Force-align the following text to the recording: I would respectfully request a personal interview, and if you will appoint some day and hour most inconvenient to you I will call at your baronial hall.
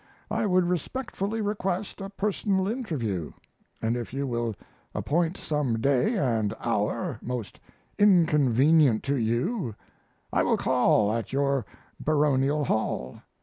I 0.31 0.47
would 0.47 0.65
respectfully 0.65 1.41
request 1.41 2.01
a 2.01 2.09
personal 2.09 2.67
interview, 2.67 3.33
and 3.83 3.95
if 3.95 4.15
you 4.15 4.25
will 4.25 4.55
appoint 4.95 5.37
some 5.37 5.79
day 5.79 6.15
and 6.17 6.55
hour 6.59 7.19
most 7.21 7.59
inconvenient 7.99 9.03
to 9.03 9.15
you 9.15 9.75
I 10.33 10.41
will 10.41 10.57
call 10.57 11.13
at 11.13 11.31
your 11.31 11.67
baronial 11.99 12.65
hall. 12.65 13.21